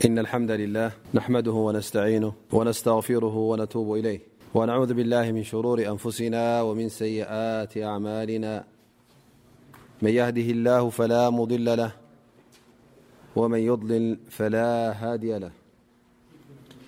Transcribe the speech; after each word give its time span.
اهره 0.00 0.28
ونبإليهنعوذ 2.52 4.90
بالله 4.94 5.32
من 5.32 5.42
شرور 5.42 5.88
أنفسنا 5.88 6.62
ومن 6.62 6.88
سيئات 6.88 7.78
أعمالنا 7.78 8.64
من 10.02 10.10
يهده 10.10 10.42
الله 10.42 10.90
فلا 10.90 11.30
مضل 11.30 11.64
له 11.64 11.92
ومن 13.36 13.58
يضلل 13.60 14.18
فلا 14.30 14.92
هادي 14.92 15.48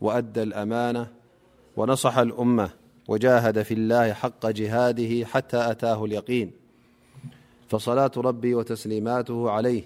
وأد 0.00 0.38
الأمانة 0.38 1.06
ونصح 1.76 2.18
الأمة 2.18 2.70
وجاهد 3.08 3.62
في 3.62 3.74
الله 3.74 4.12
حق 4.12 4.46
جهاده 4.46 5.26
حتى 5.26 5.70
أتاه 5.70 6.04
اليقينفصلاة 6.04 8.10
رب 8.16 8.46
وتسليماته 8.54 9.50
عليه 9.50 9.82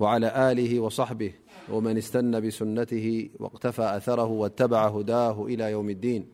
وعلى 0.00 0.54
له 0.58 0.80
وصحبه 0.80 1.32
ومن 1.72 1.96
استن 1.98 2.40
بسنته 2.46 3.30
واقتفى 3.40 3.82
أثره 3.96 4.24
واتبع 4.26 4.88
هداه 4.88 5.44
إلى 5.46 5.70
يوم 5.70 5.90
الدينيا 5.90 6.26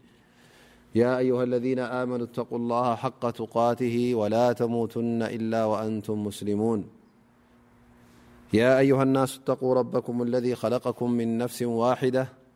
أيها 0.96 1.42
الذين 1.44 1.78
آمنو 1.78 2.24
اتقو 2.24 2.56
الله 2.56 2.94
حق 2.94 3.24
اته 3.24 4.14
ولا 4.14 4.52
تموتن 4.52 5.22
إلا 5.22 5.64
وأنتممسلمون 5.64 6.86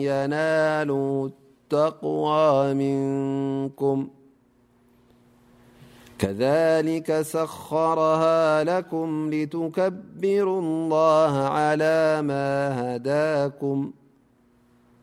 ينالوا 0.00 1.28
التقوى 1.28 2.74
منكم 2.74 4.08
كذلك 6.18 7.20
سخرها 7.22 8.64
لكم 8.64 9.30
لتكبروا 9.32 10.60
الله 10.60 11.36
على 11.38 12.22
ما 12.22 12.50
هداكم 12.96 13.90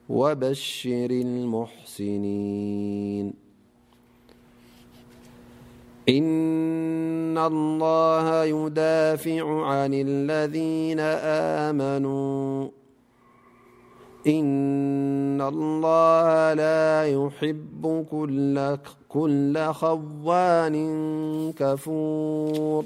وبشر 0.10 1.08
المحسنين 1.12 3.43
إن 6.10 7.38
الله 7.38 8.44
يدافع 8.44 9.66
عن 9.66 9.94
الذين 9.94 11.00
آمنوا 11.70 12.68
إن 14.28 15.42
الله 15.42 16.54
لا 16.54 17.06
يحب 17.08 18.06
كل 19.10 19.58
خوان 19.72 20.76
كفور 21.58 22.86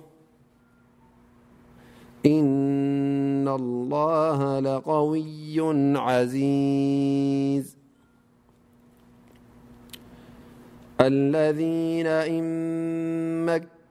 إن 2.26 3.48
الله 3.48 4.60
لقوي 4.60 5.60
عزيز 5.98 7.78
الذين 11.02 12.08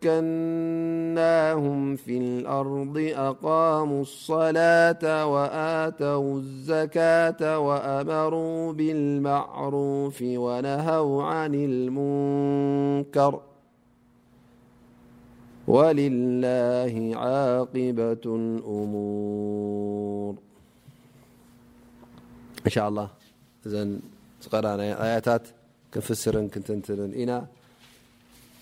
كناهم 0.05 1.81
في 2.03 2.15
االأرض 2.23 2.97
أقاموا 3.31 4.03
الصلاة 4.09 5.05
وآتوا 5.33 6.33
الزكاة 6.45 7.43
وأمروا 7.67 8.61
بالمعروف 8.79 10.19
ونهوا 10.45 11.17
عن 11.35 11.53
المنكر 11.69 13.35
ولله 15.75 16.95
عاقبة 17.25 18.23
الأمور 18.41 20.35
إن 22.67 22.71
شاء 22.77 22.87
الله 22.89 23.09
أآيات 25.05 25.29
كنفسر 25.93 26.35
نتن 26.41 27.49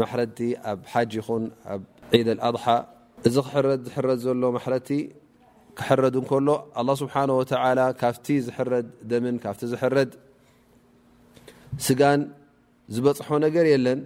ማሕረቲ 0.00 0.38
ኣብ 0.70 0.80
ሓጅ 0.92 1.12
ይኹን 1.20 1.44
ኣብ 1.72 1.80
ዒደ 2.20 2.28
لኣضሓ 2.38 2.64
እዚ 3.28 3.36
ክሕረ 3.46 3.66
ዝሕረ 3.86 4.08
ዘሎ 4.24 4.42
ማረቲ 4.56 4.88
ክሕረድ 5.78 6.16
ከሎ 6.30 6.48
لله 6.76 6.94
ስብሓه 7.00 7.28
ካብቲ 8.00 8.26
ዝረ 8.46 8.70
ደምን 9.10 9.36
ካብ 9.44 9.54
ዝረድ 9.72 10.10
ስጋን 11.86 12.20
ዝበፅሖ 12.94 13.28
ነገር 13.46 13.66
የለን 13.74 14.00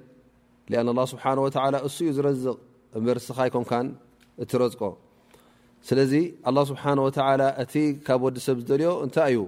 أن 0.80 0.88
الله 0.92 1.04
ስብሓه 1.12 1.36
እሱዩ 1.88 2.08
ዝረዝቕ 2.16 2.56
መርስኻይም 3.06 3.88
እትረዝቆ 4.42 4.82
ስለዚ 5.88 6.12
الله 6.48 6.62
ስብሓه 6.70 6.92
እቲ 7.62 7.74
ካብ 8.06 8.20
ወዲ 8.26 8.36
ሰብ 8.46 8.56
ዝልዮ 8.68 8.90
እታይ 9.06 9.32
እዩ 9.34 9.40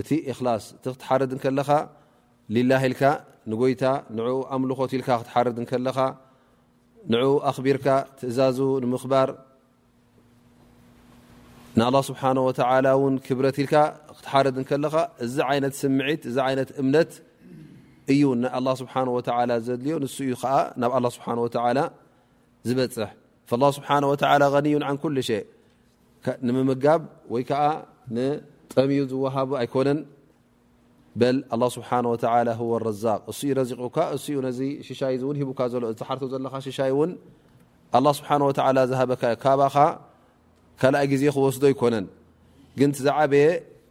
እቲ 0.00 0.08
خላ 0.38 0.48
እቲ 0.60 0.84
ክትሓረድ 0.92 1.32
ከለኻ 1.44 1.70
ል 2.54 2.56
ንጎይታ 3.50 3.84
ንኡ 4.16 4.26
ኣምልኾት 4.54 4.92
ልካ 5.00 5.08
ክትሓርድ 5.20 5.58
ከለኻ 5.70 5.98
ንኡ 7.12 7.22
ኣኽቢርካ 7.50 7.86
ትእዛዙ 8.18 8.58
ንምኽባር 8.82 9.28
ንኣه 11.80 11.94
ስብሓه 12.08 12.30
ን 13.14 13.14
ክብረ 13.26 13.46
ኢልካ 13.62 13.74
ክትሓርድ 14.16 14.56
ከለኻ 14.70 14.94
እዚ 15.24 15.36
ይነት 15.56 15.74
ስምዒት 15.82 16.22
እዚ 16.30 16.36
ይነት 16.52 16.70
እምነት 16.82 17.10
እዩ 18.12 18.22
ه 18.66 18.74
ስብሓه 18.80 19.04
ዘድልዮ 19.66 19.94
ን 20.02 20.06
እዩ 20.24 20.32
ናብ 20.80 20.90
ኣله 20.96 21.08
ስብሓ 21.16 21.26
ዝበፅሕ 22.68 23.08
ه 23.50 23.52
ስብሓه 23.78 23.94
ወ 24.10 24.12
غኒዩን 24.54 24.84
ን 24.94 24.96
ኩሉ 25.02 25.16
ሸ 25.28 25.32
ንምምጋብ 26.46 27.00
ወይ 27.32 27.42
ከዓ 27.48 27.60
ጠምዩ 28.72 28.98
ዝወሃቡ 29.10 29.50
ኣይኮነን 29.62 29.98
ስ 31.20 31.22
እ 33.44 33.62
ዚቑካ 33.68 33.98
ኡ 34.14 34.16
ሽይ 34.56 35.14
ሂካ 35.50 35.60
ሎ 35.82 35.84
ሓር 36.00 36.20
ዘለ 36.32 36.46
ይ 38.38 38.48
ዝ 38.88 38.98
ካ 39.22 39.86
ዜ 41.10 41.30
ክስዶ 41.50 41.64
ይኮነን 41.72 42.06
ግ 42.80 42.82
ዝዓበየ 43.04 43.46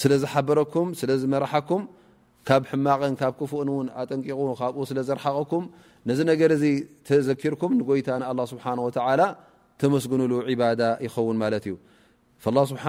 ስዝ 0.00 0.22
ዝርك 1.22 1.52
ካብ 2.48 2.62
حማቐን 2.70 3.14
ብ 3.20 3.22
كف 3.40 3.52
ኣጠንቁ 4.00 4.28
ካ 4.60 4.62
ስ 4.90 4.92
ዘርቀኩ 5.08 5.52
ነዚ 6.08 6.18
ዘርك 7.26 7.42
ይታ 8.00 8.10
لله 8.30 8.44
سه 8.50 8.66
و 8.84 8.88
ተመስግኑሉ 9.82 10.32
عد 10.62 10.80
ይኸውን 11.06 11.36
እዩ 11.58 11.72
فالله 12.42 12.64
ስብሓ 12.72 12.84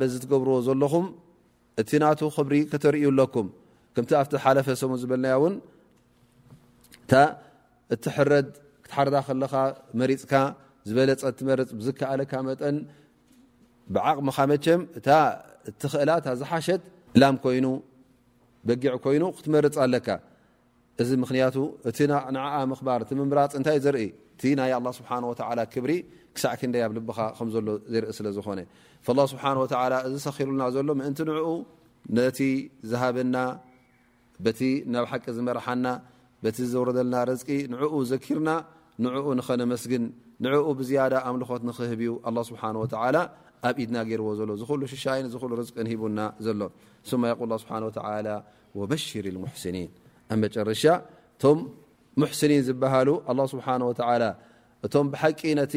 በዚ 0.00 0.14
ትገብርዎ 0.24 0.54
ዘለኹም 0.66 1.06
እቲ 1.80 1.90
ናቱ 2.02 2.20
ክብሪ 2.36 2.54
ከተርእዩ 2.70 3.04
ኣለኩም 3.14 3.46
ከምቲ 3.94 4.10
ኣብቲ 4.20 4.32
ሓለፈሰሙ 4.44 4.90
ዝበልና 5.02 5.26
እውን 5.38 5.54
እ 7.18 7.20
እትሕረድ 7.94 8.48
ክትሓርዳ 8.84 9.16
ከለኻ 9.26 9.52
መሪፅካ 10.00 10.32
ዝበለፀ 10.88 11.22
ትመርፅ 11.38 11.68
ዝከኣለካ 11.86 12.32
መጠን 12.48 12.76
ብዓቕሚኻ 13.94 14.36
መቸም 14.52 14.80
እ 14.98 15.00
እትክእላ 15.70 16.10
ታ 16.24 16.28
ዝሓሸት 16.40 16.82
ላ 17.20 17.28
ይኑ 17.58 17.68
በጊዕ 18.68 18.92
ኮይኑ 19.04 19.24
ክትመርፅ 19.36 19.76
ኣለካ 19.84 20.08
እዚ 21.02 21.10
ምክንያቱ 21.22 21.56
እቲ 21.90 21.98
ምክባር 22.72 23.00
እቲ 23.04 23.10
ምምራፅ 23.20 23.52
እንታይ 23.58 23.78
ዘርኢ 23.84 24.06
እቲ 24.34 24.42
ናይ 24.60 24.72
ه 24.76 24.80
ስብሓ 24.98 25.10
ላ 25.58 25.62
ክብሪ 25.74 25.92
ዕ 26.44 26.54
ኣ 26.60 26.62
ል 26.74 27.66
ሎ 27.92 28.04
ዘኢ 28.16 28.22
ለ 28.26 28.28
ዝኾ 28.36 28.46
ه 29.06 29.92
ስ 30.14 30.22
ሰኪሩና 30.26 30.62
ዘሎ 30.74 30.88
እንቲ 31.08 31.18
ንኡ 31.28 31.48
ነቲ 32.16 32.38
ዝሃበና 32.90 33.36
ቲ 34.58 34.60
ናብ 34.92 35.04
ሓቂ 35.10 35.24
ዝመርሓና 35.36 35.86
ቲ 36.56 36.58
ዝረልና 36.72 37.14
ርዝቂ 37.30 37.48
ንኡ 37.72 37.82
ዘኪርና 38.10 38.50
ንኡ 39.04 39.24
ንኸነመስግን 39.38 40.04
ንኡ 40.44 40.64
ብዝያዳ 40.78 41.14
ኣምልኾት 41.28 41.62
ክህብ 41.78 42.00
ዩ 42.06 42.10
ه 42.26 42.38
ስሓ 42.50 42.62
ኣብ 43.68 43.76
ኢድና 43.82 43.96
ገርዎ 44.08 44.28
ዘሎ 44.38 44.50
ዝሉ 44.60 44.82
ሽሻይ 44.92 45.20
ሂቡና 45.90 46.20
ዘሎ 46.46 46.60
ወሽር 48.90 49.26
ኒ 49.34 49.46
ኣብ 50.32 50.42
መረሻ 50.46 50.82
ቶ 51.42 51.50
ኒ 52.50 52.58
ዝሃሉ 52.68 53.08
ሓ 53.64 53.68
እቶ 54.86 54.94
ቂ 55.40 55.42
ነ 55.58 55.60
ه 55.70 55.72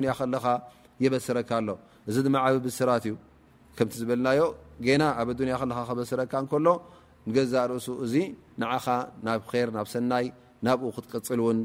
ኣ 0.00 0.02
ኻ 0.14 0.16
ብ 1.02 1.08
ብስራት 2.64 3.04
እዩ 3.08 3.14
ከም 3.76 3.88
ዝበልናዮ 3.98 4.40
ና 5.02 5.04
ኣብ 5.20 5.28
ያ 5.40 5.92
በስረካ 5.98 6.32
ከሎ 6.52 6.66
ንዛ 7.34 7.52
ርእሱ 7.70 7.88
እዚ 8.04 8.14
ዓኻ 8.74 8.86
ናብ 9.26 9.40
ር 9.64 9.68
ናብ 9.76 9.86
ሰናይ 9.94 10.26
ናብኡ 10.66 10.88
ክትቅፅል 10.96 11.40
ውን 11.46 11.58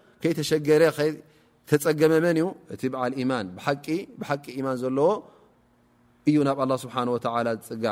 ከይ 0.23 0.31
ሸረ 0.51 0.83
ተፀገመመ 1.69 2.25
ዩ 2.41 2.45
እቲ 2.73 2.81
ዓል 3.01 3.13
ማ 3.29 3.33
ቂ 4.45 4.47
ማን 4.65 4.75
ዘለዎ 4.83 5.09
እዩ 6.29 6.35
ናብ 6.47 6.59
ዝጋ 7.71 7.85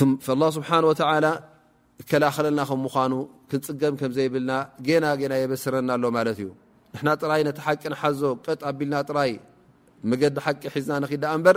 ስه 0.00 1.30
ከላኸለና 2.10 2.60
ምኑ 2.82 3.12
ክንፅገም 3.50 4.12
ዘይብና 4.16 4.50
ናና 5.04 5.32
የበስረና 5.42 5.90
ሎ 6.02 6.06
ማ 6.16 6.18
እዩ 6.34 6.40
ንና 7.04 7.08
ራ 7.30 7.34
ቲ 7.56 7.58
ቂ 7.82 7.98
ሓዞ 8.00 8.20
ቀ 8.44 8.72
ቢልና 8.78 8.96
ራይ 9.16 9.32
መገዲ 10.10 10.36
ቂ 10.62 10.74
ሒዝና 10.74 10.92
ዳ 11.24 11.34
በር 11.46 11.56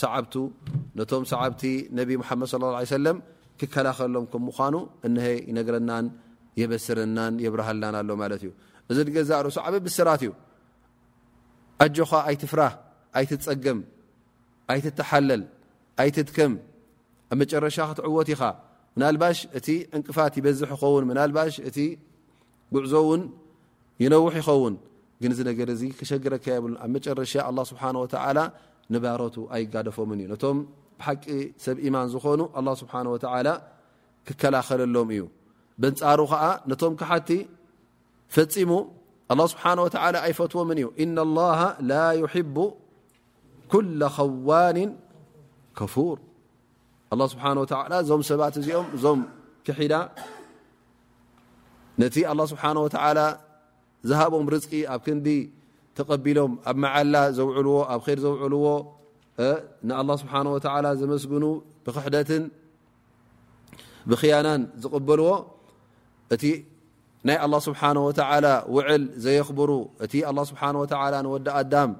ሰቲ 0.00 0.34
صى 1.30 3.04
ع 3.10 3.20
ክከላኸሎም 3.60 4.24
ከም 4.30 4.42
ምኳኑ 4.48 4.74
እነሀይ 5.06 5.36
ነግረናን 5.58 6.06
የበስረናን 6.60 7.34
የብርሃልናን 7.44 7.94
ኣሎ 8.00 8.10
ማለት 8.22 8.40
እዩ 8.44 8.50
እዚ 8.90 8.98
ገዛ 9.16 9.30
ርእሱ 9.46 9.56
ዓበ 9.66 9.74
ብስራት 9.86 10.22
እዩ 10.26 10.30
ኣጆኻ 11.84 12.10
ኣይትፍራህ 12.30 12.74
ኣይትፀገም 13.18 13.78
ኣይትተሓለል 14.72 15.42
ኣይትድከም 16.02 16.52
ኣብ 17.32 17.36
መጨረሻ 17.42 17.76
ክትዕወት 17.90 18.28
ኢኻ 18.34 18.42
ምናልባሽ 18.96 19.38
እቲ 19.58 19.68
እንቅፋት 19.96 20.34
ይበዝሕ 20.38 20.70
ይኸውን 20.76 21.04
ናልባሽ 21.18 21.54
እቲ 21.68 21.78
ጉዕዞ 22.74 22.92
እውን 23.04 23.22
ይነውሕ 24.02 24.34
ይኸውን 24.42 24.74
ግን 25.22 25.30
እዚ 25.34 25.40
ነገር 25.50 25.68
እዚ 25.74 25.82
ክሸግረካ 25.98 26.44
የብሉ 26.56 26.72
ኣብ 26.84 26.90
መጨረሻ 26.96 27.32
ኣه 27.50 27.58
ስብሓን 27.70 27.96
ወተላ 28.02 28.38
ንባሮቱ 28.94 29.36
ኣይጋደፎምን 29.56 30.18
እዩ 30.22 30.26
ነቶ 30.32 30.42
ብ 31.74 31.78
يማن 31.86 32.06
ዝኾኑ 32.14 32.40
الله 32.58 32.74
سبحنه 32.82 33.10
و 33.14 33.18
كከላኸለሎም 34.28 35.08
እዩ 35.14 35.22
نፃሩ 35.82 36.20
ዓ 36.42 36.44
ነቶም 36.70 36.92
كሓቲ 37.00 37.28
ፈፂሙ 38.34 38.70
الله 39.32 39.46
سبحنه 39.52 39.80
وتلى 39.86 40.18
ኣይፈትዎም 40.26 40.68
እዩ 40.74 40.86
إن 41.04 41.16
الله 41.26 41.60
ل 41.90 41.94
يحب 42.22 42.56
كل 43.72 44.00
خዋن 44.16 44.78
كፉر 45.78 46.16
الله 47.12 47.26
سنه 47.32 47.60
و 47.62 47.64
ዞም 48.10 48.20
ሰባት 48.30 48.54
እዚኦም 48.60 48.86
ዞም 49.04 49.20
كሒዳ 49.66 49.92
ነቲ 52.00 52.14
الله 52.32 52.44
سبحنه 52.52 52.80
وتل 52.86 53.18
ዝهቦም 54.08 54.44
ርزቂ 54.54 54.72
ኣብ 54.92 55.00
ክንዲ 55.06 55.28
ተقቢሎም 55.98 56.52
ኣብ 56.70 56.76
መዓላ 56.84 57.14
ዘوዕልዎ 57.38 57.76
ኣብ 57.92 58.00
ر 58.16 58.18
ዘوዕልዎ 58.24 58.66
الله 59.84 60.16
سبحانه 60.22 60.50
وتعلى 60.54 60.90
مسجن 61.02 61.60
بخدة 61.86 62.30
بخين 64.06 64.46
قبل 64.78 65.20
ت 66.30 66.42
ي 66.44 66.52
الله 67.26 67.58
سبحانه 67.68 68.02
وتعلى 68.08 68.54
وعل 68.74 69.02
زيخبر 69.26 69.70
ت 70.12 70.14
الله 70.30 70.44
سبانه 70.50 70.78
وتعلى 70.82 71.18
نود 71.26 71.48
أم 71.82 71.90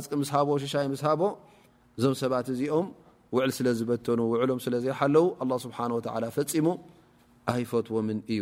እዞ 2.01 2.07
ሰባት 2.21 2.47
እዚኦም 2.53 2.85
ዕ 3.35 3.37
ስለዝበ 3.55 3.89
ዕሎም 4.43 4.59
ለው 5.51 5.57
ፈፂሙ 5.63 6.67
ኣይፈትዎም 7.51 8.05
እዩ 8.33 8.41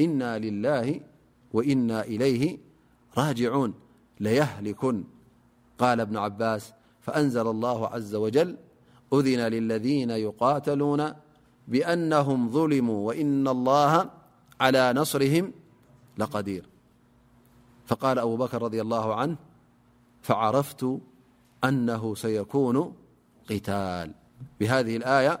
إنا 0.00 0.38
لله 0.38 1.00
وإنا 1.52 2.02
إليه 2.04 2.58
راجعون 3.18 3.74
ليهلكن 4.20 5.04
قال 5.78 6.00
ابن 6.00 6.16
عباس 6.16 6.72
فأنزل 7.00 7.46
الله 7.46 7.86
عز 7.88 8.14
و 8.14 8.28
جل 8.28 8.56
أذن 9.12 9.38
للذين 9.40 10.10
يقاتلون 10.10 11.12
بأنهم 11.68 12.50
ظلموا 12.50 13.06
وإن 13.08 13.48
الله 13.48 14.10
على 14.60 14.92
نصرهم 14.96 15.52
لقدير 16.18 16.66
فقال 17.86 18.18
أبو 18.18 18.36
بكر 18.36 18.60
-رضي 18.70 18.74
الله 18.80 19.14
عنه 19.14 19.36
فعرفت 20.22 20.86
أنه 21.64 22.14
سيكون 22.14 22.94
قتال 23.50 24.14
بهذه 24.60 24.96
الآية 24.96 25.40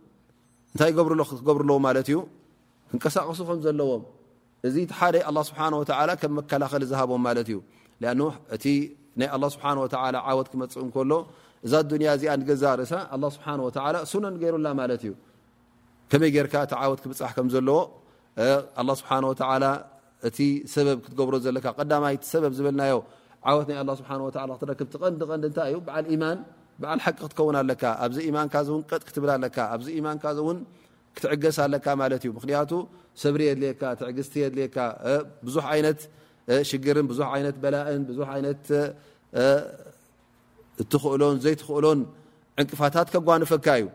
እንታይ 0.73 0.91
ገብር 0.97 1.13
ክትገብርለዎ 1.29 1.77
ማለት 1.87 2.05
እዩ 2.11 2.17
ክንቀሳቀሱ 2.89 3.39
ከም 3.47 3.59
ዘለዎም 3.65 4.03
እዚ 4.67 4.75
ሓደ 4.99 5.15
ኣ 5.29 5.31
ስብሓ 5.49 5.59
ከም 6.21 6.31
መከላኸሊ 6.39 6.83
ዝሃቦም 6.91 7.21
ማለት 7.27 7.47
እዩ 7.51 7.57
ኣ 8.27 8.29
እቲ 8.55 8.65
ናይ 9.19 9.27
ስብሓ 9.55 9.63
ዓወት 10.31 10.47
ክመፅ 10.51 10.73
እንከሎ 10.85 11.11
እዛ 11.65 11.73
ዱያ 11.89 12.09
እዚኣ 12.17 12.31
ገዛ 12.49 12.63
ርእሳ 12.81 12.93
ኣ 13.15 13.17
ስብሓ 13.35 13.47
ስነንገይሩላ 14.11 14.67
ማለት 14.81 15.01
እዩ 15.05 15.13
ከመይ 16.11 16.31
ጌርካ 16.35 16.53
ቲ 16.69 16.73
ዓወት 16.83 16.99
ክብፅሕ 17.05 17.31
ከም 17.39 17.47
ዘለዎ 17.55 17.79
ስብሓ 19.01 19.11
እቲ 20.27 20.37
ሰበብ 20.71 20.97
ክትገብሮ 21.03 21.35
ዘለካ 21.43 21.65
ቀዳማይቲ 21.79 22.23
ሰበብ 22.33 22.51
ዝብልናዮ 22.57 22.95
ዓወት 23.49 23.67
ናይ 23.71 23.77
ስብሓ 24.01 24.11
ክትረክብ 24.59 24.87
ትቀንዲ 24.93 25.21
ቀንዲ 25.29 25.45
እንታይ 25.51 25.69
እዩ 25.73 25.77
ብዓል 25.87 26.05
ማን 26.23 26.37
بዓ 26.81 26.81
ቂ 27.79 27.81
ኣዚ 28.03 28.15
ብ 32.33 32.47
ትገ 33.13 33.27
ብሪ 33.35 33.43
ድ 33.59 33.63
ት 33.81 34.45
ዙ 35.45 36.75
ዘእ 41.43 41.57
ዕቅፋታ 42.61 42.95
ጓنፈካ 43.27 43.67
ዩ 43.81 43.85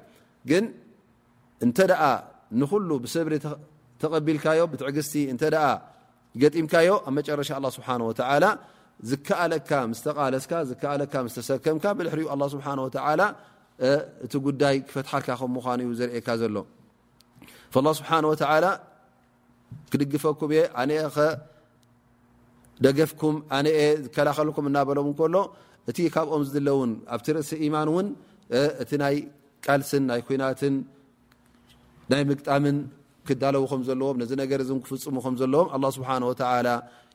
ብሪ 3.26 3.36
ተቢ 4.00 4.28
ት 4.30 4.82
ምካ 6.64 6.74
ኣ 7.46 7.46
ሻ 7.48 7.50
لله 7.58 7.82
هو 7.88 8.75
ዝከኣለካ 9.10 9.70
ለስ 10.34 10.44
ዝ 10.68 10.70
ሰምካ 11.66 11.84
ብል 11.98 12.08
ስሓ 12.54 12.66
እቲ 14.26 14.32
ጉዳይ 14.46 14.76
ክፈትሓልካ 14.88 15.28
ም 15.42 15.44
ምኑ 15.56 15.80
ዩ 15.88 15.90
ዘእካ 16.00 16.28
ዘሎ 16.42 16.56
ه 17.74 17.76
ስሓ 18.00 18.08
ክድግፈኩም 19.92 20.50
የ 20.56 20.58
ኸደገፍኩም 21.16 23.34
ዝከላኸልኩም 24.04 24.64
እናበለው 24.70 25.04
ሎ 25.34 25.36
እቲ 25.90 25.98
ካብኦም 26.14 26.42
ዝድለውን 26.46 26.90
ኣብቲ 27.14 27.26
ርእሲ 27.34 27.50
ማን 27.74 27.88
ውን 27.94 28.06
እቲ 28.82 28.90
ይ 29.14 29.16
ቃልስን 29.64 30.02
ናይ 30.10 30.20
ኩናት 30.28 30.60
ናይ 32.10 32.22
ምግጣምን 32.30 32.76
ክዳለውከም 33.28 33.80
ዘለዎም 33.88 34.16
ነ 34.20 34.22
ነገ 34.40 34.50
ክፍፅሙ 34.86 35.16
ዘለዎም 35.42 35.68
ስሓላ 35.96 36.66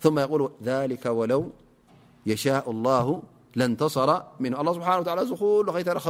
ثم 0.00 0.18
يقول 0.18 0.50
ذلك 0.64 1.06
ولو 1.06 1.48
يشاء 2.26 2.70
الله 2.70 3.22
لانتصر 3.56 4.22
منهالله 4.40 4.72
سبحانهتالى 4.72 5.26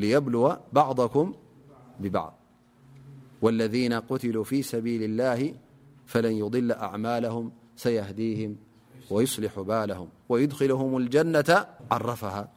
ليبلو 0.05 0.55
بعضكم 0.73 1.33
ببعض 1.99 2.33
والذين 3.41 3.93
قتلوا 3.93 4.43
في 4.43 4.61
سبيل 4.63 5.03
الله 5.03 5.53
فلن 6.05 6.31
يضل 6.31 6.71
أعمالهم 6.71 7.51
سيهديهم 7.75 8.55
ويصلحو 9.11 9.63
بالهم 9.63 10.07
ويدخلهم 10.29 10.97
الجنة 10.97 11.65
عرفها 11.91 12.56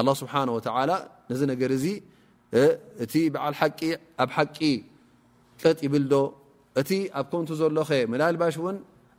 الله 0.00 0.14
ስብሓنه 0.22 0.52
و 0.56 0.60
ነዚ 1.30 1.40
ነገር 1.52 1.70
እዚ 1.76 1.84
እቲ 3.04 3.14
በዓል 3.34 3.54
ቂ 3.78 3.82
ኣብ 4.22 4.28
ሓቂ 4.36 4.58
ቅጥ 5.60 5.78
ይብልዶ 5.86 6.14
እቲ 6.80 6.90
ኣብ 7.20 7.26
ኮንቱ 7.32 7.48
ዘሎኸ 7.60 7.90
መላልባሽ 8.12 8.54
እን 8.70 8.76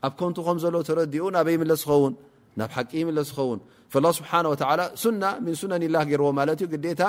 ኣብ 0.08 0.14
ኮንቱ 0.20 0.38
ከም 0.48 0.58
ዘለ 0.64 0.76
ተረዲኡ 0.90 1.24
ናበ 1.36 1.48
ምለስ 1.62 1.82
ዝኸውን 1.84 2.14
ናብ 2.60 2.70
ሓቂ 2.76 2.92
ይለስ 3.10 3.30
ዝኸውን 3.32 3.60
له 4.04 4.10
ስብሓه 4.20 4.40
و 4.52 4.54
ሱና 5.04 5.24
ምን 5.46 5.54
ሱነንላه 5.62 6.02
ገርዎ 6.12 6.28
ማለት 6.40 6.58
ዩ 6.64 6.66
ግታ 6.74 7.02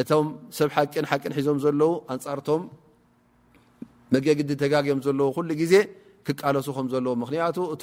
እቶም 0.00 0.26
ሰብ 0.58 0.68
ሓቂ 0.76 0.94
ቂን 1.22 1.32
ሒዞም 1.36 1.58
ዘለው 1.64 1.92
ኣንፃርቶም 2.14 2.62
መገግዲ 4.14 4.50
ተጋግኦም 4.62 5.00
ዘለዎ 5.06 5.26
ሉ 5.48 5.50
ዜ 5.72 5.74
ክቃለሱ 6.26 6.66
ከም 6.76 6.86
ዘለዎ 6.94 7.12
ምክንያቱ 7.22 7.56
እቶ 7.74 7.82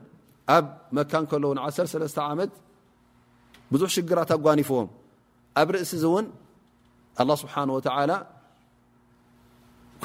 ብዙ 3.75 3.85
ራ 4.15 4.19
ኣጓፍዎ 4.35 4.79
ኣብ 5.61 5.69
እሲ 5.85 5.93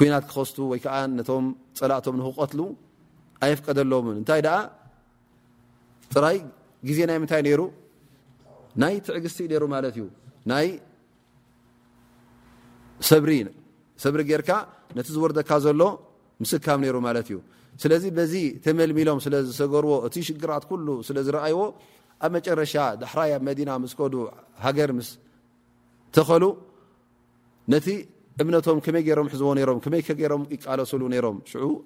ኩናት 0.00 0.24
ክኸዝቱ 0.32 0.56
ወይ 0.72 0.78
ከዓ 0.84 0.94
ነቶም 1.20 1.46
ፀላእቶም 1.78 2.14
ንክቀትሉ 2.20 2.60
ኣይፍቀደሎምን 3.46 4.16
እንታይ 4.20 4.40
ደኣ 4.46 4.56
ጥራይ 6.14 6.36
ግዜ 6.88 6.98
ናይ 7.10 7.16
ምንታይ 7.22 7.40
ነይሩ 7.46 7.60
ናይ 8.82 8.94
ትዕግስቲ 9.06 9.38
ነይሩ 9.52 9.62
ማለት 9.74 9.94
እዩ 10.00 10.04
ናይ 10.52 10.68
ሰብሪ 14.02 14.20
ጌርካ 14.30 14.50
ነቲ 14.96 15.06
ዝወርደካ 15.16 15.50
ዘሎ 15.66 15.82
ምስካም 16.42 16.78
ነይሩ 16.84 16.96
ማለት 17.08 17.26
እዩ 17.30 17.36
ስለዚ 17.82 18.04
በዚ 18.16 18.34
ተመልሚሎም 18.64 19.18
ስለ 19.24 19.34
ዝሰገርዎ 19.48 19.92
እቲ 20.06 20.14
ሽግራት 20.28 20.64
ኩሉ 20.70 20.86
ስለ 21.08 21.16
ዝረኣይዎ 21.26 21.58
ኣብ 22.24 22.30
መጨረሻ 22.36 22.74
ዳሕራይ 23.02 23.30
ኣ 23.34 23.36
መዲና 23.48 23.70
ምስከዱ 23.84 24.14
ሃገር 24.64 24.90
ምስተኸሉ 24.98 26.44
ነ 27.74 27.76
እምቶ 28.42 28.66
መይ 28.94 29.04
ዎይም 29.10 30.42
ይቃለሰሉ 30.54 31.02
ም 31.12 31.14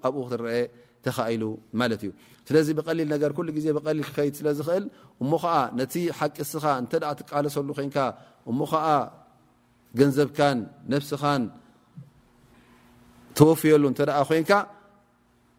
ኣብኡ 0.07 0.21
ክትአ 0.31 0.53
ተኻኢሉ 1.05 1.43
ማ 1.79 1.83
እዩ 1.97 2.11
ስለዚ 2.49 2.69
ብል 2.79 3.01
ዜ 3.23 3.67
ብ 3.77 3.81
ከድ 4.17 4.35
ስለዝል 4.39 4.85
እሞ 5.23 5.31
ነቲ 5.79 5.95
ሓቂ 6.19 6.37
ስኻ 6.53 6.65
ትቃለሰሉ 7.21 7.69
እሞ 8.51 8.61
ገንዘብካን 9.99 10.59
ነስኻ 10.93 11.23
ተወፍየሉ 13.39 13.83
ኮንካ 14.31 14.53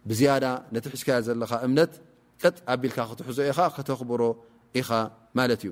ብዝ 0.09 0.21
ነቲ 0.75 0.85
ዝያ 1.03 1.15
ዘኻ 1.27 1.51
እም 1.67 1.75
ጥ 2.41 2.55
ኣቢል 2.73 2.93
ትሕዞ 3.19 3.37
ኢኻ 3.51 3.59
ከተኽብሮ 3.75 4.21
ኢኻ 4.79 4.89
እዩ 5.55 5.71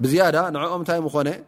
بزيدة 0.00 0.50
نعم 0.50 0.84
ين 0.88 1.44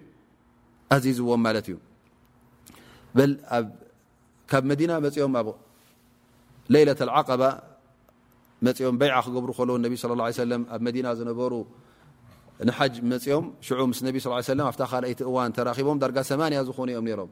ኣዚዝዎም 0.95 1.41
ማለት 1.47 1.65
እዩ 1.71 1.76
ካብ 4.51 4.63
መዲና 4.71 4.91
መኦም 5.05 5.34
ኣብ 5.39 5.47
ሌለة 6.73 6.99
ዓقባ 7.19 7.43
መኦም 8.65 8.95
በይዓ 9.01 9.15
ክገብሩ 9.26 9.49
ከልዎ 9.59 9.76
ብ 9.93 9.95
صى 10.01 10.07
ه 10.09 10.11
عه 10.28 10.38
ም 10.59 10.63
ኣብ 10.76 10.82
መዲና 10.88 11.07
ዝነበሩ 11.19 11.53
ንሓጅ 12.67 12.93
መፅኦም 13.11 13.45
ምስ 13.91 13.99
ቢ 14.15 14.17
ኣብታ 14.69 14.82
ካኣይቲ 14.91 15.19
እዋን 15.30 15.51
ተራኪቦም 15.57 15.97
ዳር 16.01 16.11
80 16.30 16.61
ዝኾኑ 16.69 16.89
እኦም 16.97 17.07
ሮም 17.19 17.32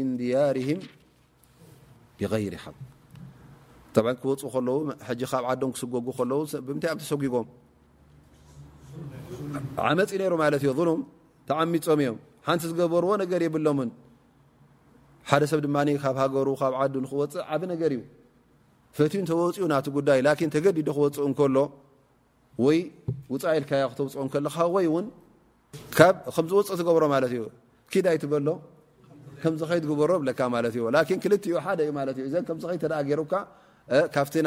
ም 5.70 5.78
ስጉ 5.82 5.94
ው 6.00 6.04
ብ 6.10 7.00
ሰጉጎም 7.12 7.48
ዓመፂ 9.88 10.10
ሩ 10.32 10.34
ማ 10.42 10.46
ዩ 10.68 10.72
ظሉም 10.80 11.02
ተዓሚፆም 11.50 12.00
እዮም 12.02 12.18
ሓንቲ 12.48 12.64
ዝገበርዎ 12.72 13.10
ነገር 13.24 13.40
የብሎምን 13.46 13.90
ሓደሰብ 15.30 15.60
ድ 15.66 15.68
ካብ 16.04 16.16
ሃገሩ 16.22 16.48
ካብ 16.62 16.74
ክወፅእ 17.12 17.44
ዓብ 17.56 17.62
ነገር 17.74 17.92
እዩ 17.96 18.02
ፍቲ 18.98 19.14
ተወፅኡ 19.30 19.66
ና 19.72 19.76
ጉዳይ 19.98 20.20
ተገዲዲ 20.56 20.88
ክወፅእ 20.98 21.34
ከሎ 21.40 21.58
ወይ 22.66 22.78
ውፃኢልካያ 23.34 23.84
ክተውፅኦ 23.92 24.22
ከለካ 24.34 24.58
ወይ 24.76 24.86
ውን 24.94 25.06
ከምዝወፅእ 25.98 26.78
ትገብሮ 26.82 27.04
ማ 27.14 27.18
እዩ 27.30 27.44
ዳይ 28.06 28.16
ትበሎ 28.24 28.48
ምከ 29.40 29.44
ሮ 29.88 29.92
ኡዩ 31.66 31.88
ሩካካብይ 33.22 34.42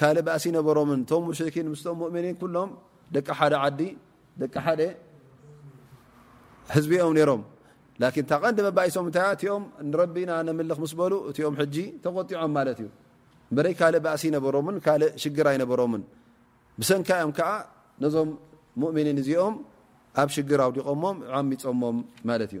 ካልእ 0.00 0.22
ባእሲ 0.26 0.44
ነበሮምን 0.58 1.00
ቶም 1.10 1.24
ሽኪ 1.38 1.56
ምስኦም 1.72 1.96
ሙؤምኒን 2.00 2.34
كሎም 2.40 2.70
ደቂ 3.14 3.28
ሓደ 3.38 3.52
ዓዲ 3.64 3.80
ደቂ 4.40 4.54
ሓደ 4.66 4.80
ህዝቢኦም 6.74 7.12
ነይሮም 7.18 7.42
ላን 8.00 8.12
ታ 8.30 8.32
ቐንዲ 8.42 8.58
መባኢሶም 8.68 9.06
ንታ 9.10 9.18
እቲኦም 9.34 9.62
ንረቢና 9.90 10.30
ምልኽ 10.58 10.78
ምስ 10.84 10.92
በሉ 10.98 11.12
እቲኦም 11.30 11.54
ሕጂ 11.60 11.76
ተቆጢዖም 12.04 12.52
ማለት 12.58 12.78
እዩ 12.82 12.88
በረይ 13.56 13.74
ካልእ 13.80 14.02
ባእሲ 14.06 14.22
ነበሮምን 14.36 14.76
ካልእ 14.86 15.12
ሽግር 15.24 15.46
ኣይነበሮምን 15.52 16.02
ብሰንካኦም 16.80 17.30
ከዓ 17.38 17.50
ነዞም 18.04 18.30
ሙؤምኒን 18.82 19.18
እዚኦም 19.22 19.54
ኣብ 20.22 20.28
ሽግር 20.36 20.60
ኣውዲቆሞም 20.66 21.16
ዓሚፆሞም 21.38 21.96
ማለት 22.30 22.50
እዩ 22.56 22.60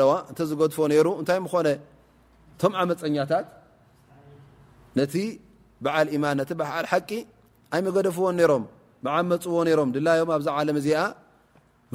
ይ 0.00 0.04
ዋ 0.08 0.10
እተዝገድፎ 0.30 0.76
ሩ 1.06 1.08
እታይ 1.22 1.38
ኾ 1.52 1.56
ቶም 2.60 2.72
ዓመፀኛታት 2.80 3.46
ነቲ 4.98 5.14
በዓ 5.84 5.96
ማን 6.24 6.38
ቲ 6.48 6.52
ዓ 6.90 6.98
ቂ 7.08 7.10
ኣይ 7.74 7.80
ገደፍዎ 7.96 8.26
ሮም 8.50 8.64
عመፅዎ 9.16 9.56
ሮም 9.78 9.88
ድላዮም 9.96 10.30
ኣብዚ 10.36 10.48
ለ 10.66 10.68
እዚ 10.82 10.88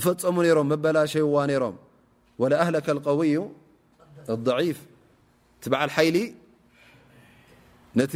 ፈፀሙ 0.05 0.37
ሮም 0.57 0.67
መበላሸዋ 0.73 1.35
ሮም 1.63 1.75
ولهلك 2.41 2.87
القوይ 2.95 3.31
እዩ 3.35 3.37
ضፍ 4.45 4.77
ቲ 8.13 8.15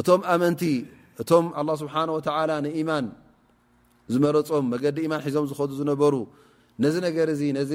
እቶም 0.00 0.20
ኣመንቲ 0.32 0.62
እቶም 1.22 1.44
ስብሓه 1.80 2.04
ማን 2.90 3.06
ዝመረፆም 4.12 4.64
መገዲ 4.72 4.98
ማን 5.12 5.20
ሒዞም 5.26 5.44
ዝከዱ 5.50 5.70
ዝነበሩ 5.80 6.14
ነዚ 6.84 6.94
ነገር 7.06 7.28
ዚ 7.40 7.42
ነዚ 7.58 7.72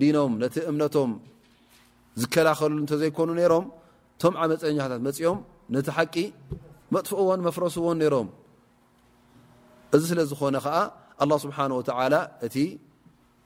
ዲኖም 0.00 0.32
ነቲ 0.42 0.56
እምነቶም 0.70 1.10
ዝከላኸ 2.20 2.60
ተ 2.90 2.94
ዘይኮኑ 3.00 3.28
ሮም 3.52 3.64
ቶም 4.22 4.34
ዓመፀኛታት 4.42 5.00
መፅኦም 5.06 5.38
ነቲ 5.74 5.86
ሓቂ 5.96 6.16
መጥፍእዎን 6.94 7.40
መፍረስዎን 7.46 8.00
ሮም 8.14 8.28
እዚ 9.96 10.02
ስለ 10.10 10.20
ዝኾነ 10.30 10.56
ከዓ 10.66 10.76
له 11.30 11.36
ስብሓ 11.44 11.56
እቲ 12.46 12.56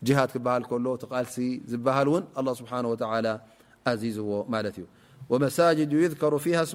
ጅሃድ 0.06 0.30
ክበሃል 0.34 0.62
ሎ 0.84 0.86
ቲቃልሲ 1.02 1.36
ዝበሃል 1.70 2.06
እውን 2.10 2.22
ه 2.52 2.54
ስብሓ 2.60 2.72
ኣዚዝዎ 3.90 4.30
ማለት 4.52 4.76
እዩ 4.80 4.84
ሳ 5.56 5.68
ሩ 6.32 6.34
ፊ 6.44 6.48
ስ 6.70 6.74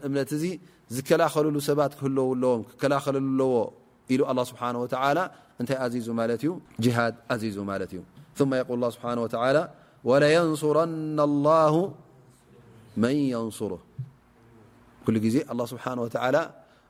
እምነት 0.08 0.30
እዚ 0.38 0.44
ዝከላኸልሉ 0.96 1.56
ሰባት 1.70 1.92
ክህለው 2.00 2.28
ለዎም 2.42 2.62
ክከላኸለ 2.72 3.18
ለዎ 3.40 3.56
ኢሉ 4.14 4.22
ه 4.30 4.32
ስብሓه 4.52 4.70
እንታይ 5.62 5.78
ኣዙ 5.84 6.06
ማለት 6.20 6.42
እዩ 6.46 6.52
ጅሃድ 6.84 7.14
ኣዙ 7.34 7.56
ማለት 7.72 7.92
እዩ 7.96 8.02
ብ 8.38 8.80
ንስረ 10.52 10.78
መን 13.04 13.18
ንስር 13.48 13.72
ዜ 15.34 15.38
ስሓ 15.72 15.86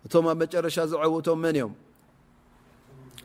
እቶም 0.08 0.26
ኣብ 0.32 0.38
መጨረሻ 0.42 0.76
ዝውቶም 0.92 1.40
መን 1.44 1.56
እዮም 1.58 1.72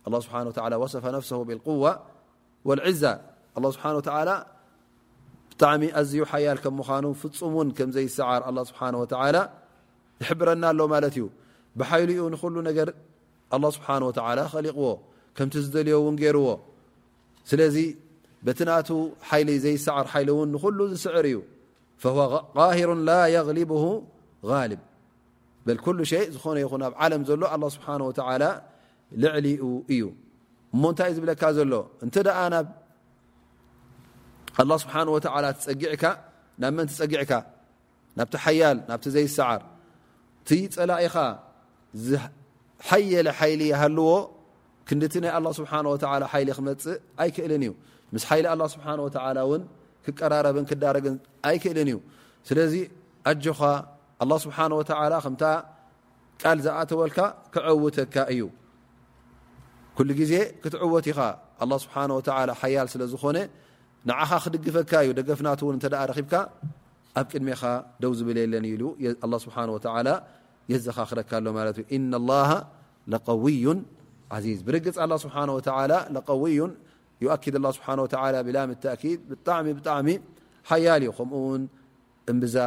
عالله 0.04 0.20
سبنهولى 0.26 0.76
وصف 0.84 1.04
نفسه 1.16 1.38
بالقوة 1.48 1.92
والعزة 2.68 3.12
الله 3.58 3.70
سنهولى 3.70 4.10
حيل 6.32 6.48
من 7.06 7.12
فم 7.20 7.72
ميسعر 7.96 8.40
الله 8.48 8.64
سبحانه 8.70 8.98
وتلى 9.02 9.40
يحبرن 10.20 10.64
ل 10.78 10.82
بحيل 11.78 12.10
نل 12.32 12.36
ر 12.88 12.92
الله 13.54 13.70
سبانهوتعلى 13.76 14.42
لق 14.66 14.78
كمت 15.36 15.54
دلي 15.76 15.94
ن 16.14 16.16
ر 16.36 16.38
لذ 17.60 17.76
بتن 18.46 18.70
ل 19.48 19.66
يسعر 19.76 20.04
ل 20.26 20.30
نل 20.48 20.80
سعر 21.04 21.26
ي 21.34 21.36
فهو 22.02 22.20
اهر 22.72 22.88
لا 23.10 23.22
يغلبه 23.36 23.84
غالب 24.52 24.80
ሸ 26.10 26.14
ዝኾነ 26.34 26.56
ይኹን 26.64 26.82
ኣብ 26.86 26.92
ዓለም 27.04 27.22
ዘሎ 27.28 27.42
له 27.60 27.68
ስብሓ 27.76 27.86
ላ 28.42 28.46
ልዕሊኡ 29.22 29.62
እዩ 29.92 30.02
እሞ 30.74 30.82
እንታይ 30.92 31.10
ዝብለካ 31.16 31.42
ዘሎ 31.58 31.72
እተ 32.06 32.14
ብ 34.60 34.68
ه 34.68 34.80
ስሓ 34.82 34.94
ትፀጊዕካ 35.60 36.04
ናብ 36.60 36.72
መን 36.76 36.86
ፀጊዕካ 36.98 37.32
ናብቲ 38.18 38.34
ሓያል 38.44 38.78
ናብቲ 38.90 39.04
ዘይሰዓር 39.16 39.62
ቲ 40.48 40.50
ፀላኢኻ 40.74 41.16
ዝሓየለ 42.06 43.28
ሓይሊ 43.38 43.62
ይሃልዎ 43.72 44.10
ክንድቲ 44.88 45.14
ናይ 45.24 45.30
ه 45.34 45.48
ስብሓ 45.58 45.72
ሊ 46.46 46.48
ክመፅእ 46.58 46.98
ኣይክእልን 47.22 47.62
እዩ 47.66 47.72
ምስ 48.14 48.22
ሓይሊ 48.28 48.44
ه 48.52 48.64
ስብሓه 48.74 48.94
ን 49.60 49.62
ክቀራረብን 50.04 50.64
ክዳረግን 50.70 51.16
ኣይክእልን 51.48 51.88
እዩ 51.92 51.96
ስለዚ 52.48 52.74
ኣጅኻ 53.30 53.60
الله 54.22 54.36
ስሓه 54.44 54.62
ም 55.32 55.36
ቃ 56.42 56.52
ዝኣተወልካ 56.64 57.20
ክعውተካ 57.54 58.14
እዩ 58.32 58.40
ዜ 60.30 60.34
ክትወት 60.62 61.06
ኢኻ 61.10 61.18
ه 62.60 62.62
ያል 62.74 62.88
ለዝኾነ 63.02 63.38
ኻ 64.28 64.30
ክድግፈካ 64.44 64.92
እዩ 65.04 65.08
ደገፍና 65.18 65.48
ብካ 66.26 66.32
ኣብ 67.20 67.24
ቅድሜኻ 67.32 67.62
ደው 68.02 68.12
ዝብል 68.18 68.38
የለ 68.44 68.64
የዘኻ 70.72 70.96
ክካሎ 71.12 71.46
الله 72.20 72.48
لقوዩ 73.12 73.64
عዚዝ 74.34 74.60
ብ 74.66 74.68
ه 74.96 75.00
ؤድ 75.56 75.68
ه 78.22 78.44
ብላ 78.46 78.58
أ 78.94 78.94
ብጣሚጣሚ 79.30 80.08
ያል 80.86 81.02
እዩ 81.06 81.10
ከምኡው 81.18 81.56
እ 82.30 82.66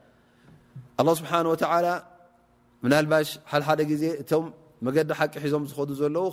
اله 1.01 1.13
ስብሓه 1.19 1.41
ባ 3.11 3.15
ሓሓደ 3.53 3.81
ግዜ 3.91 4.03
እቶም 4.21 4.45
መገዲ 4.85 5.09
ሓቂ 5.19 5.33
ሒዞም 5.43 5.63
ዝኸዱ 5.69 5.89
ዘለዉ 6.01 6.25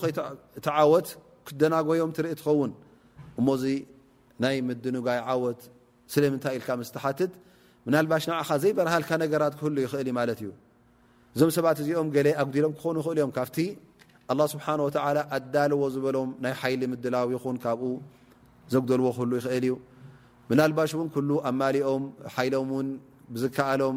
እቲ 0.58 0.68
ወት 0.92 1.08
ክደናጎዮም 1.46 2.10
ትኢ 2.16 2.26
ትኸውን 2.40 2.72
እሞዚ 3.40 3.64
ናይ 4.42 4.56
ምንጓይ 4.68 5.18
ወት 5.44 5.60
ስለምታይ 6.12 6.56
ል 6.80 6.84
ስሓትት 6.90 7.32
ባሽ 8.12 8.24
ዘይበረሃል 8.62 9.04
ነራት 9.32 9.54
ክህሉ 9.60 9.76
ይእል 9.84 10.08
እዩ 10.42 10.50
እዞም 11.34 11.50
ሰባት 11.56 11.78
እዚኦምኣዲሎም 11.82 12.72
ክኾኑ 12.80 12.96
ይእልእዮምካ 13.06 13.38
ه 13.56 14.46
ስሓ 14.52 14.66
ኣዳልዎ 15.36 15.82
ዝበሎም 15.94 16.30
ናይ 16.44 16.52
ሓይሊ 16.60 16.82
ምላዊኹን 16.94 17.56
ካብ 17.64 17.80
ዘጉልዎ 18.72 19.08
ክህ 19.16 19.22
ይእል 19.54 19.64
እዩ 19.68 19.72
ባሽ 20.78 20.90
ን 21.00 21.08
ኣማሊኦም 21.50 22.04
ሓሎም 22.36 22.70
ዝከኣሎም 23.42 23.96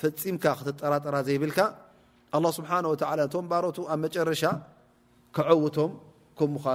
ፈምካ 0.00 0.44
ጠራጠራ 0.80 1.14
ይብካ 1.36 1.58
الله 2.34 2.50
حنه 2.70 2.88
و 2.88 2.94
ሮ 3.64 3.66
ኣብ 3.92 3.98
መጨረሻ 4.04 4.42
ክውቶም 5.36 5.90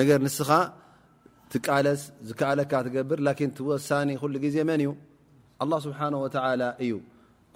ነገር 0.00 0.18
ንስኻ 0.26 0.50
ትቃለስ 1.52 2.00
ዝከኣለካ 2.28 2.72
ትገብር 2.86 3.18
ን 3.48 3.50
ትወሳኒ 3.58 4.08
ኩሉ 4.22 4.34
ግዜ 4.44 4.56
መን 4.68 4.80
እዩ 4.84 4.90
ኣه 5.62 5.70
ስብሓ 5.86 5.98
እዩ 6.84 6.90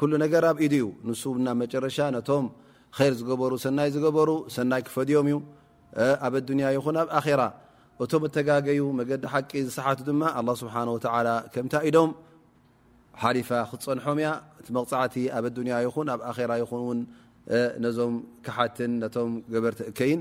ኩሉ 0.00 0.10
ነገር 0.24 0.42
ኣብኢድ 0.50 0.74
ዩ 0.82 0.86
ንሱ 1.08 1.22
ናብ 1.46 1.56
መጨረሻ 1.62 1.98
ነቶም 2.16 2.44
ር 3.08 3.12
ዝገበሩ 3.20 3.52
ሰናይ 3.64 3.88
ዝገበሩ 3.96 4.30
ሰናይ 4.56 4.82
ክፈድዮም 4.88 5.26
እዩ 5.30 5.36
ኣብ 6.26 6.34
ኣንያ 6.52 6.66
ይኹን 6.76 6.96
ኣብ 7.02 7.08
ኣራ 7.20 7.40
እቶም 8.02 8.22
ተጋገዩ 8.36 8.80
መገዲ 9.00 9.22
ሓቂ 9.32 9.50
ዝሰሓቱ 9.66 10.00
ድማ 10.08 10.22
ስብሓ 10.62 10.74
ከምታይ 11.54 11.84
ኢዶም 11.90 12.10
ሓሊፋ 13.22 13.50
ክፀንሖም 13.70 14.18
እያ 14.22 14.28
እቲ 14.60 14.66
መቕፃዕቲ 14.76 15.14
ኣብ 15.36 15.44
ኣያ 15.66 15.76
ይኹን 15.86 16.06
ኣብ 16.14 16.20
ኣራ 16.30 16.50
ይኹንን 16.62 17.00
ነዞም 17.84 18.14
ክሓትን 18.46 18.92
ነቶም 19.02 19.30
ገበርተእከይን 19.52 20.20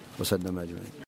وسلم 0.19 0.59
أجمعين 0.59 0.91